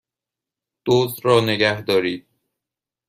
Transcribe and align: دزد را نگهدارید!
دزد 0.85 1.25
را 1.25 1.39
نگهدارید! 1.39 2.27